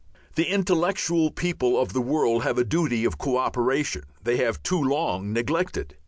[0.33, 4.81] The intellectual people of the world have a duty of co operation they have too
[4.83, 5.95] long neglected.